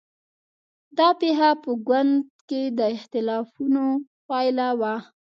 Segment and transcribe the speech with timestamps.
[0.97, 2.13] دا پېښه په ګوند
[2.49, 3.85] کې د اختلافونو
[4.27, 4.95] پایله وه.